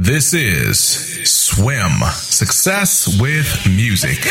[0.00, 0.78] This is
[1.28, 4.24] Swim Success with Music.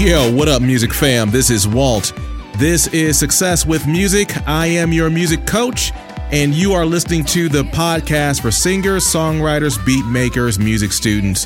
[0.00, 1.30] Yo, what up, music fam?
[1.30, 2.12] This is Walt.
[2.58, 4.36] This is Success with Music.
[4.48, 5.92] I am your music coach,
[6.32, 11.44] and you are listening to the podcast for singers, songwriters, beat makers, music students.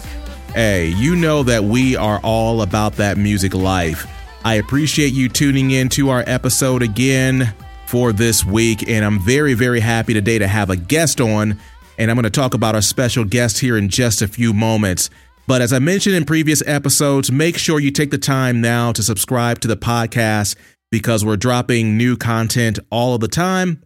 [0.55, 4.07] Hey, you know that we are all about that music life.
[4.49, 7.53] I appreciate you tuning in to our episode again
[7.87, 11.61] for this week, and I'm very, very happy today to have a guest on,
[11.99, 15.11] and I'm going to talk about our special guest here in just a few moments.
[15.47, 19.03] But as I mentioned in previous episodes, make sure you take the time now to
[19.03, 20.57] subscribe to the podcast
[20.91, 23.83] because we're dropping new content all of the time.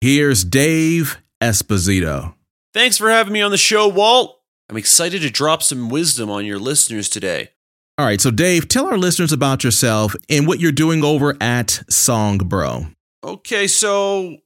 [0.00, 2.32] here's Dave Esposito.
[2.72, 4.40] Thanks for having me on the show, Walt.
[4.70, 7.50] I'm excited to drop some wisdom on your listeners today.
[7.98, 11.82] All right, so Dave, tell our listeners about yourself and what you're doing over at
[11.90, 12.86] Song Bro.
[13.24, 14.36] Okay, so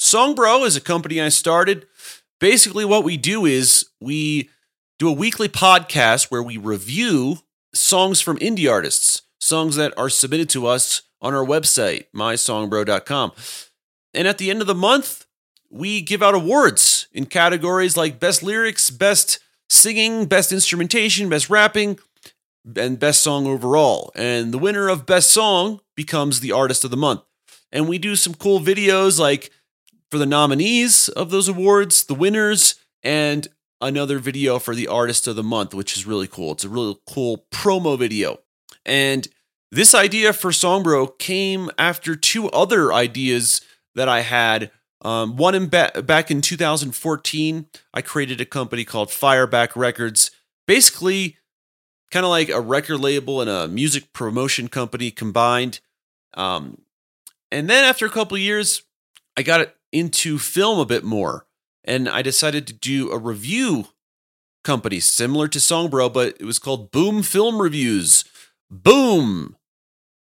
[0.00, 1.86] Songbro is a company I started.
[2.38, 4.50] Basically, what we do is we
[5.00, 7.38] do a weekly podcast where we review
[7.74, 13.32] songs from indie artists, songs that are submitted to us on our website, mysongbro.com.
[14.14, 15.26] And at the end of the month,
[15.68, 21.98] we give out awards in categories like best lyrics, best singing, best instrumentation, best rapping,
[22.76, 24.12] and best song overall.
[24.14, 27.22] And the winner of best song becomes the artist of the month
[27.72, 29.50] and we do some cool videos like
[30.10, 33.48] for the nominees of those awards, the winners, and
[33.80, 36.52] another video for the artist of the month, which is really cool.
[36.52, 38.40] It's a really cool promo video.
[38.84, 39.28] And
[39.70, 43.60] this idea for Songbro came after two other ideas
[43.94, 44.70] that I had.
[45.02, 50.30] Um, one in ba- back in 2014, I created a company called Fireback Records,
[50.66, 51.36] basically
[52.10, 55.80] kind of like a record label and a music promotion company combined.
[56.34, 56.82] Um,
[57.50, 58.82] and then after a couple years,
[59.36, 61.46] I got into film a bit more
[61.84, 63.86] and I decided to do a review
[64.62, 68.24] company similar to Songbro, but it was called Boom Film Reviews.
[68.70, 69.56] Boom.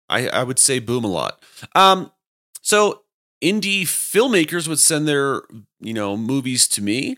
[0.09, 1.43] I, I would say boom a lot.
[1.75, 2.11] Um,
[2.61, 3.03] so
[3.43, 5.41] indie filmmakers would send their,
[5.79, 7.17] you know, movies to me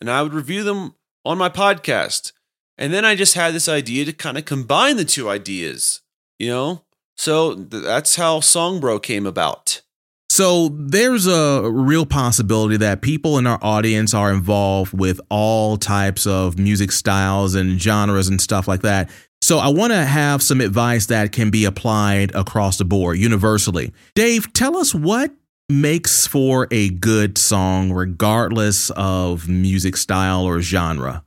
[0.00, 0.94] and I would review them
[1.24, 2.32] on my podcast.
[2.76, 6.00] And then I just had this idea to kind of combine the two ideas,
[6.38, 6.84] you know?
[7.18, 9.82] So that's how Songbro came about.
[10.30, 16.26] So there's a real possibility that people in our audience are involved with all types
[16.26, 19.10] of music styles and genres and stuff like that.
[19.40, 23.92] So I want to have some advice that can be applied across the board universally.
[24.14, 25.32] Dave, tell us what
[25.68, 31.24] makes for a good song regardless of music style or genre.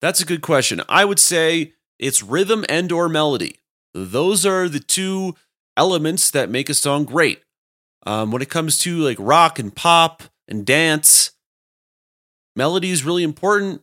[0.00, 0.80] That's a good question.
[0.88, 3.58] I would say it's rhythm and or melody.
[3.94, 5.34] Those are the two
[5.76, 7.42] elements that make a song great.
[8.06, 11.32] Um, when it comes to like rock and pop and dance,
[12.56, 13.82] melody is really important,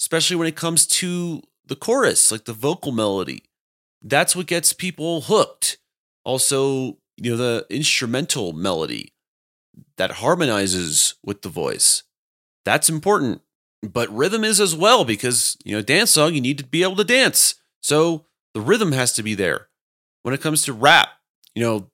[0.00, 3.44] especially when it comes to the chorus, like the vocal melody.
[4.02, 5.78] That's what gets people hooked.
[6.24, 9.12] Also, you know, the instrumental melody
[9.96, 12.02] that harmonizes with the voice.
[12.64, 13.42] That's important.
[13.82, 16.96] But rhythm is as well because, you know, dance song, you need to be able
[16.96, 17.56] to dance.
[17.82, 19.68] So the rhythm has to be there.
[20.22, 21.08] When it comes to rap,
[21.54, 21.90] you know,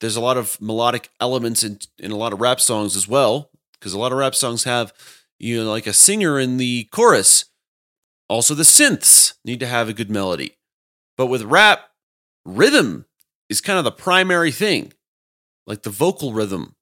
[0.00, 3.50] there's a lot of melodic elements in in a lot of rap songs as well
[3.72, 4.92] because a lot of rap songs have
[5.38, 7.46] you know like a singer in the chorus.
[8.28, 10.56] Also, the synths need to have a good melody,
[11.16, 11.90] but with rap,
[12.44, 13.06] rhythm
[13.48, 14.92] is kind of the primary thing,
[15.66, 16.76] like the vocal rhythm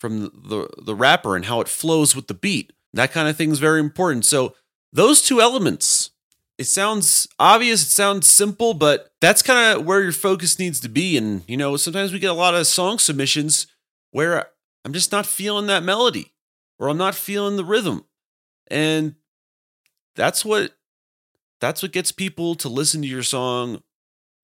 [0.00, 2.72] from the, the, the rapper and how it flows with the beat.
[2.94, 4.24] That kind of thing is very important.
[4.24, 4.54] So
[4.92, 6.10] those two elements,
[6.58, 10.88] it sounds obvious, it sounds simple, but that's kind of where your focus needs to
[10.88, 11.16] be.
[11.16, 13.66] And you know, sometimes we get a lot of song submissions
[14.10, 14.48] where
[14.84, 16.32] I'm just not feeling that melody
[16.78, 18.04] or I'm not feeling the rhythm.
[18.68, 19.14] And
[20.14, 20.72] that's what
[21.60, 23.82] that's what gets people to listen to your song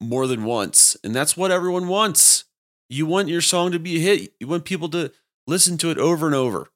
[0.01, 0.97] more than once.
[1.03, 2.45] And that's what everyone wants.
[2.89, 4.33] You want your song to be a hit.
[4.39, 5.13] You want people to
[5.47, 6.71] listen to it over and over.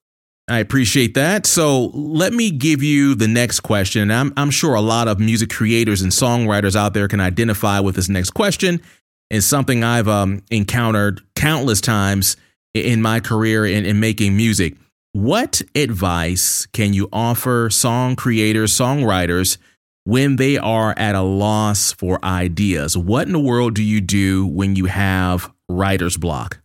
[0.49, 1.47] I appreciate that.
[1.47, 4.11] So let me give you the next question.
[4.11, 7.95] I'm, I'm sure a lot of music creators and songwriters out there can identify with
[7.95, 8.83] this next question.
[9.31, 12.37] It's something I've um, encountered countless times
[12.75, 14.77] in my career in, in making music.
[15.13, 19.59] What advice can you offer song creators, songwriters
[20.05, 22.97] when they are at a loss for ideas?
[22.97, 26.62] What in the world do you do when you have writer's block?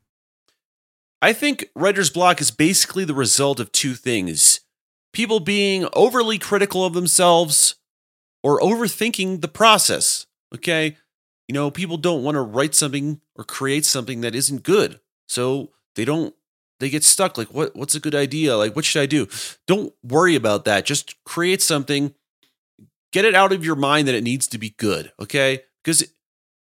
[1.22, 4.62] I think writer's block is basically the result of two things
[5.14, 7.76] people being overly critical of themselves
[8.44, 10.28] or overthinking the process.
[10.54, 10.96] Okay.
[11.48, 15.00] You know, people don't want to write something or create something that isn't good.
[15.28, 16.36] So they don't
[16.80, 19.28] they get stuck like what what's a good idea like what should i do
[19.66, 22.14] don't worry about that just create something
[23.12, 26.10] get it out of your mind that it needs to be good okay because it,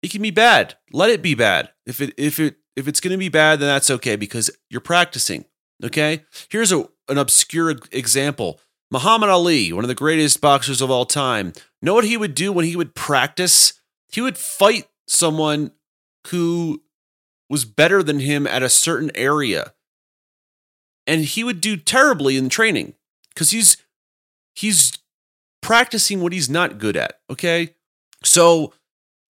[0.02, 3.12] it can be bad let it be bad if it if it if it's going
[3.12, 5.46] to be bad then that's okay because you're practicing
[5.84, 6.24] okay?
[6.50, 8.60] Here's a an obscure example.
[8.92, 11.54] Muhammad ali one of the greatest boxers of all time.
[11.82, 13.74] Know what he would do when he would practice?
[14.12, 15.72] He would fight someone
[16.28, 16.82] who
[17.50, 19.74] was better than him at a certain area.
[21.08, 22.94] And he would do terribly in training
[23.30, 23.78] because he's
[24.54, 24.94] he's
[25.62, 27.76] practicing what he's not good at okay?
[28.24, 28.74] So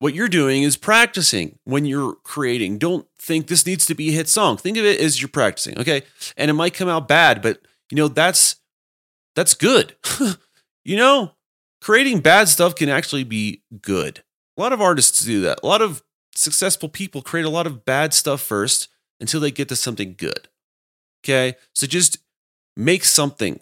[0.03, 4.11] what you're doing is practicing when you're creating don't think this needs to be a
[4.11, 6.03] hit song think of it as you're practicing okay
[6.37, 7.59] and it might come out bad but
[7.89, 8.57] you know that's
[9.35, 9.95] that's good
[10.85, 11.31] you know
[11.81, 14.23] creating bad stuff can actually be good
[14.57, 16.03] a lot of artists do that a lot of
[16.35, 18.89] successful people create a lot of bad stuff first
[19.19, 20.47] until they get to something good
[21.23, 21.55] Okay.
[21.73, 22.17] So just
[22.75, 23.59] make something.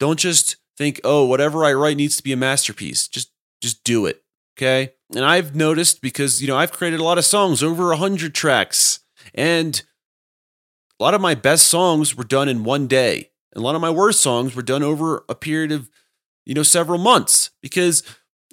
[0.00, 3.06] Don't just think, oh, whatever I write needs to be a masterpiece.
[3.08, 4.22] Just just do it.
[4.56, 4.92] Okay.
[5.14, 8.34] And I've noticed because, you know, I've created a lot of songs, over a hundred
[8.34, 9.00] tracks.
[9.34, 9.82] And
[10.98, 13.30] a lot of my best songs were done in one day.
[13.52, 15.88] And a lot of my worst songs were done over a period of,
[16.44, 18.02] you know, several months because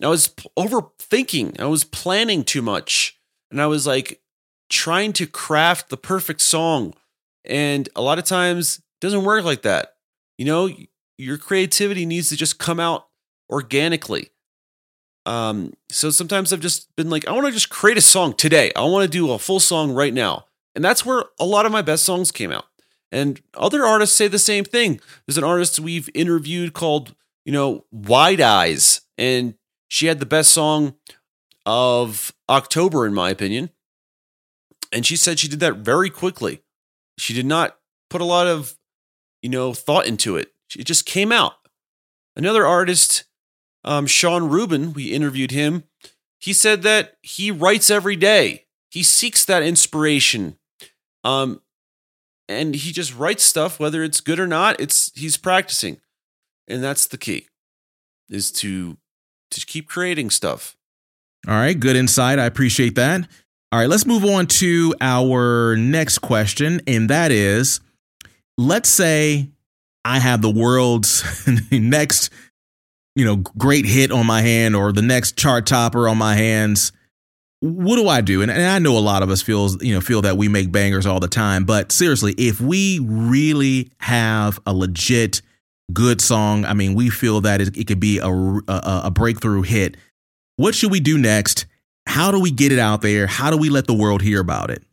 [0.02, 1.60] I was overthinking.
[1.60, 3.20] I was planning too much.
[3.50, 4.22] And I was like
[4.70, 6.94] trying to craft the perfect song
[7.46, 9.96] and a lot of times it doesn't work like that.
[10.38, 10.70] You know,
[11.18, 13.08] your creativity needs to just come out
[13.50, 14.30] organically.
[15.32, 18.70] Um, so sometimes I've just been like, I want to just create a song today.
[18.76, 20.48] I want to do a full song right now.
[20.76, 22.66] And that's where a lot of my best songs came out.
[23.14, 25.00] And other artists say the same thing.
[25.26, 29.54] There's an artist we've interviewed called, you know, Wide Eyes, and
[29.88, 30.96] she had the best song
[31.66, 33.70] of October, in my opinion.
[34.92, 36.62] And she said she did that very quickly.
[37.18, 37.78] She did not
[38.10, 38.76] put a lot of,
[39.42, 40.52] you know, thought into it.
[40.78, 41.54] It just came out.
[42.36, 43.24] Another artist,
[43.84, 45.84] um, Sean Rubin, we interviewed him.
[46.40, 48.66] He said that he writes every day.
[48.90, 50.58] He seeks that inspiration.
[51.24, 51.62] Um,
[52.50, 56.00] and he just writes stuff, whether it's good or not, it's he's practicing.
[56.68, 57.48] And that's the key,
[58.30, 58.98] is to
[59.52, 60.76] to keep creating stuff.
[61.48, 62.40] All right, good insight.
[62.40, 63.28] I appreciate that.
[63.72, 66.82] All right, let's move on to our next question.
[66.88, 67.80] And that is
[68.58, 69.50] let's say
[70.04, 71.24] I have the world's
[71.72, 72.30] next,
[73.16, 76.92] you know, great hit on my hand or the next chart topper on my hands.
[77.60, 78.42] What do I do?
[78.42, 80.72] And, and I know a lot of us feels, you know, feel that we make
[80.72, 81.64] bangers all the time.
[81.66, 85.42] But seriously, if we really have a legit
[85.94, 89.62] good song, I mean, we feel that it, it could be a, a, a breakthrough
[89.62, 89.98] hit.
[90.56, 91.66] What should we do next?
[92.08, 93.28] how do we get it out there?
[93.28, 94.84] How do we let the world hear about it?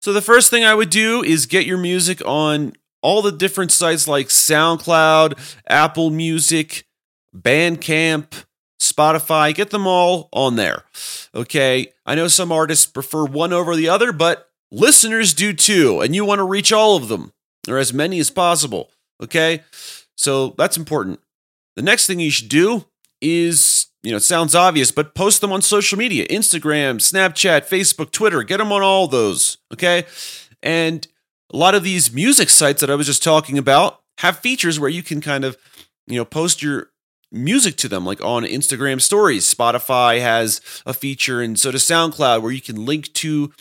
[0.00, 3.72] So the first thing I would do is get your music on all the different
[3.72, 6.84] sites like SoundCloud, Apple Music,
[7.36, 8.44] Bandcamp,
[8.80, 10.84] Spotify, get them all on there.
[11.34, 11.92] Okay.
[12.06, 16.00] I know some artists prefer one over the other, but listeners do too.
[16.00, 17.32] And you want to reach all of them
[17.68, 18.90] or as many as possible.
[19.22, 19.62] Okay.
[20.16, 21.20] So that's important.
[21.76, 22.86] The next thing you should do
[23.20, 28.12] is you know, it sounds obvious, but post them on social media Instagram, Snapchat, Facebook,
[28.12, 28.42] Twitter.
[28.42, 29.58] Get them on all those.
[29.72, 30.04] Okay.
[30.62, 31.06] And
[31.52, 34.90] a lot of these music sites that I was just talking about have features where
[34.90, 35.56] you can kind of,
[36.06, 36.89] you know, post your
[37.32, 39.52] music to them, like on Instagram stories.
[39.52, 43.52] Spotify has a feature, and so does SoundCloud, where you can link to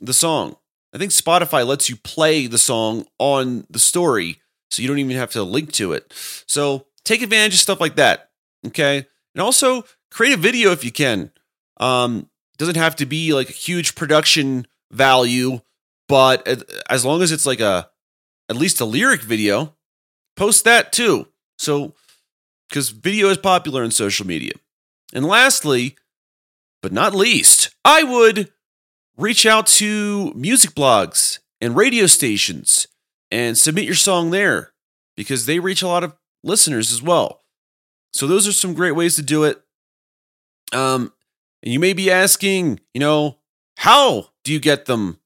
[0.00, 0.56] the song.
[0.92, 4.40] I think Spotify lets you play the song on the story,
[4.70, 6.12] so you don't even have to link to it.
[6.46, 8.30] So take advantage of stuff like that.
[8.66, 9.06] Okay.
[9.34, 11.30] And also create a video if you can.
[11.78, 15.60] Um, doesn't have to be like a huge production value,
[16.08, 16.46] but
[16.88, 17.90] as long as it's like a
[18.48, 19.74] at least a lyric video,
[20.36, 21.26] post that too.
[21.58, 21.94] So
[22.68, 24.52] because video is popular in social media.
[25.12, 25.96] And lastly,
[26.82, 28.52] but not least, I would
[29.16, 32.86] reach out to music blogs and radio stations
[33.30, 34.72] and submit your song there
[35.16, 37.42] because they reach a lot of listeners as well.
[38.12, 39.60] So those are some great ways to do it.
[40.72, 41.12] Um,
[41.62, 43.38] and you may be asking, you know,
[43.76, 45.18] how do you get them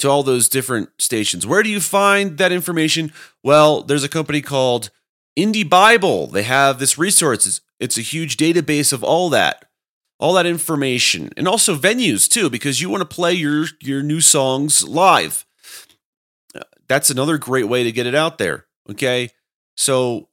[0.00, 1.46] to all those different stations?
[1.46, 3.12] Where do you find that information?
[3.42, 4.90] Well, there's a company called
[5.36, 6.26] Indie Bible.
[6.26, 7.46] They have this resource.
[7.46, 9.66] It's, it's a huge database of all that,
[10.18, 14.20] all that information, and also venues too, because you want to play your your new
[14.20, 15.44] songs live.
[16.54, 18.66] Uh, that's another great way to get it out there.
[18.90, 19.30] Okay,
[19.76, 20.28] so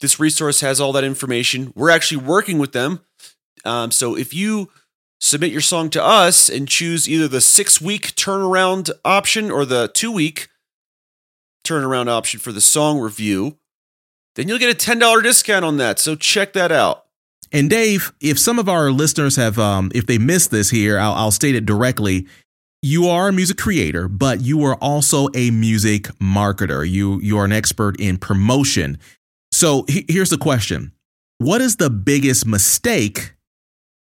[0.00, 1.72] this resource has all that information.
[1.74, 3.00] We're actually working with them.
[3.64, 4.70] Um, so if you
[5.20, 9.90] submit your song to us and choose either the six week turnaround option or the
[9.92, 10.48] two week
[11.64, 13.58] turnaround option for the song review,
[14.40, 15.98] then you'll get a $10 discount on that.
[15.98, 17.04] So check that out.
[17.52, 21.12] And Dave, if some of our listeners have, um, if they missed this here, I'll,
[21.12, 22.26] I'll state it directly.
[22.80, 26.88] You are a music creator, but you are also a music marketer.
[26.88, 28.98] You you are an expert in promotion.
[29.52, 30.92] So he, here's the question
[31.36, 33.34] What is the biggest mistake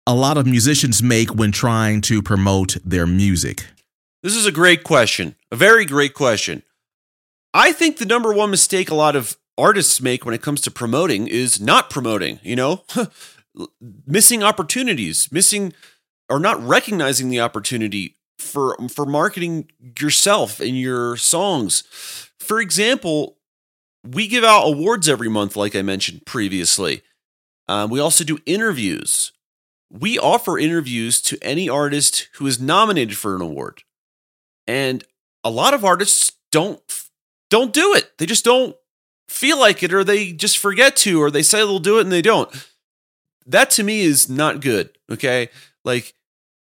[0.05, 3.65] a lot of musicians make when trying to promote their music?
[4.21, 6.62] This is a great question, a very great question.
[7.51, 10.71] I think the number one mistake a lot of artists make when it comes to
[10.71, 12.83] promoting is not promoting, you know,
[14.07, 15.73] missing opportunities, missing
[16.29, 21.83] or not recognizing the opportunity for for marketing yourself and your songs.
[22.39, 23.37] For example,
[24.03, 27.03] we give out awards every month, like I mentioned previously.
[27.67, 29.31] Um, we also do interviews.
[29.91, 33.83] We offer interviews to any artist who is nominated for an award,
[34.67, 35.03] and
[35.43, 36.81] a lot of artists don't
[37.49, 38.17] don't do it.
[38.17, 38.75] They just don't
[39.29, 42.12] feel like it, or they just forget to, or they say they'll do it and
[42.12, 42.50] they don't.
[43.45, 44.98] That to me is not good.
[45.12, 45.50] Okay,
[45.83, 46.13] like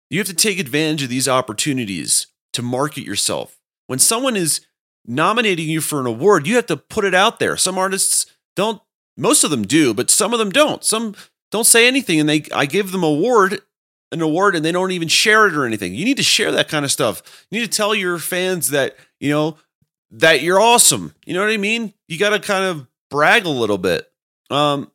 [0.10, 3.58] you have to take advantage of these opportunities to market yourself.
[3.88, 4.62] When someone is
[5.06, 7.58] nominating you for an award, you have to put it out there.
[7.58, 8.82] Some artists don't,
[9.18, 10.84] most of them do, but some of them don't.
[10.84, 11.16] Some
[11.52, 13.62] don't say anything and they I give them award
[14.12, 15.94] an award and they don't even share it or anything.
[15.94, 17.46] You need to share that kind of stuff.
[17.50, 19.58] You need to tell your fans that, you know,
[20.12, 21.14] that you're awesome.
[21.26, 21.94] You know what I mean?
[22.08, 24.10] You got to kind of brag a little bit.
[24.50, 24.92] Um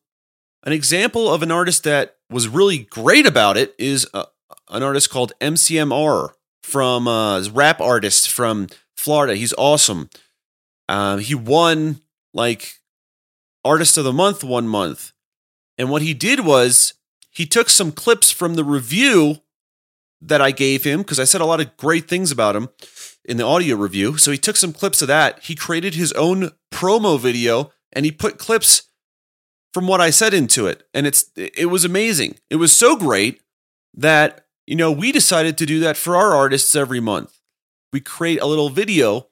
[0.62, 4.26] an example of an artist that was really great about it is uh,
[4.69, 6.31] an artist called MCMR
[6.62, 9.35] from uh rap artist from Florida.
[9.35, 10.11] He's awesome.
[10.88, 12.00] Um, he won
[12.35, 12.75] like
[13.64, 15.12] Artist of the Month one month.
[15.79, 16.95] And what he did was
[17.31, 19.38] he took some clips from the review
[20.21, 22.69] that I gave him because I said a lot of great things about him
[23.25, 24.17] in the audio review.
[24.17, 25.41] So he took some clips of that.
[25.45, 28.85] He created his own promo video and he put clips
[29.73, 30.85] from what I said into it.
[30.95, 32.37] And it's it was amazing.
[32.49, 33.41] It was so great
[33.95, 37.41] that you know, we decided to do that for our artists every month
[37.93, 39.29] we create a little video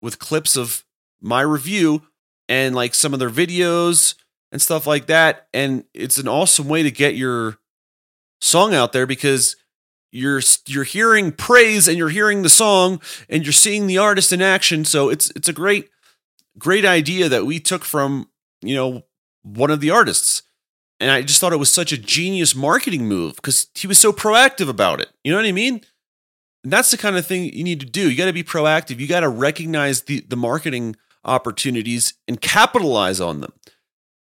[0.00, 0.84] with clips of
[1.20, 2.02] my review
[2.48, 4.14] and like some of their videos
[4.52, 5.48] and stuff like that.
[5.52, 7.58] And it's an awesome way to get your
[8.40, 9.56] song out there because
[10.10, 14.42] you're you're hearing praise and you're hearing the song and you're seeing the artist in
[14.42, 14.84] action.
[14.84, 15.90] So it's it's a great
[16.58, 18.28] great idea that we took from
[18.62, 19.02] you know
[19.42, 20.42] one of the artists.
[21.00, 24.12] And I just thought it was such a genius marketing move because he was so
[24.12, 25.08] proactive about it.
[25.22, 25.82] You know what I mean?
[26.64, 28.10] And that's the kind of thing you need to do.
[28.10, 28.98] You got to be proactive.
[28.98, 33.52] You got to recognize the, the marketing opportunities and capitalize on them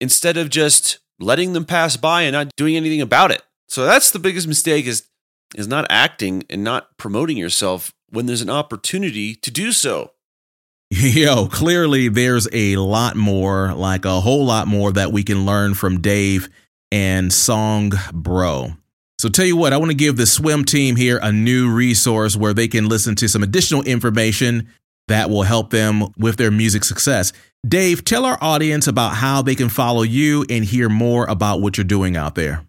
[0.01, 3.43] instead of just letting them pass by and not doing anything about it.
[3.67, 5.07] So that's the biggest mistake is
[5.55, 10.11] is not acting and not promoting yourself when there's an opportunity to do so.
[10.89, 15.73] Yo, clearly there's a lot more, like a whole lot more that we can learn
[15.73, 16.49] from Dave
[16.91, 18.73] and Song Bro.
[19.17, 22.35] So, tell you what, I want to give the swim team here a new resource
[22.35, 24.67] where they can listen to some additional information
[25.07, 27.33] that will help them with their music success.
[27.67, 31.77] Dave, tell our audience about how they can follow you and hear more about what
[31.77, 32.65] you're doing out there.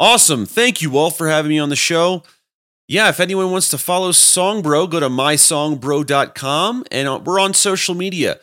[0.00, 0.46] Awesome.
[0.46, 2.22] Thank you, all for having me on the show.
[2.86, 7.94] Yeah, if anyone wants to follow Songbro, go to mysongbro.com and uh, we're on social
[7.94, 8.38] media.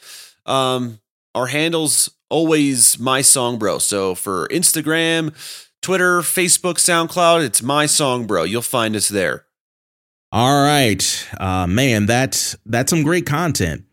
[0.45, 1.00] Um,
[1.33, 3.81] our handle's always mysongbro.
[3.81, 5.33] So for Instagram,
[5.81, 8.47] Twitter, Facebook, SoundCloud, it's mysongbro.
[8.47, 9.45] You'll find us there.
[10.31, 11.27] All right.
[11.39, 13.85] Uh, man, that's that's some great content.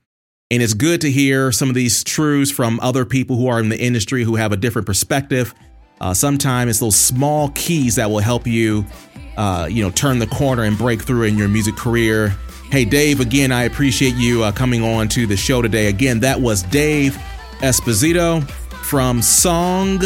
[0.50, 3.70] And it's good to hear some of these truths from other people who are in
[3.70, 5.54] the industry who have a different perspective.
[6.02, 8.84] Uh, sometimes it's those small keys that will help you
[9.36, 12.28] uh, you know, turn the corner and break through in your music career.
[12.70, 15.88] Hey, Dave, again, I appreciate you uh, coming on to the show today.
[15.88, 17.16] Again, that was Dave
[17.58, 18.48] Esposito
[18.84, 20.00] from Song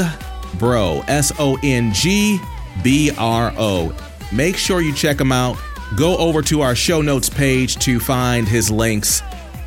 [0.59, 2.41] Bro, S O N G
[2.83, 3.95] B R O.
[4.33, 5.59] Make sure you check him out.
[5.97, 9.23] Go over to our show notes page to find his links.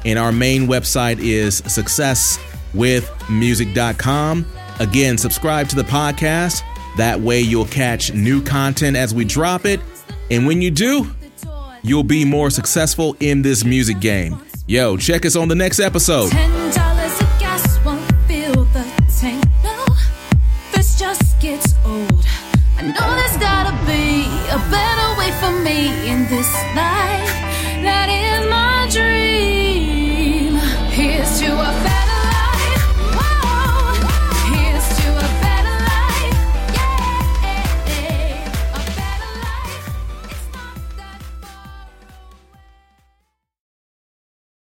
[0.06, 4.46] And our main website is successwithmusic.com.
[4.80, 6.64] Again, subscribe to the podcast
[7.00, 9.80] that way, you'll catch new content as we drop it.
[10.30, 11.10] And when you do,
[11.82, 14.38] you'll be more successful in this music game.
[14.68, 16.30] Yo, check us on the next episode.
[20.74, 22.26] This just gets old.
[22.78, 27.32] I know there's gotta be a better way for me in this life.
[27.82, 29.29] That is my dream.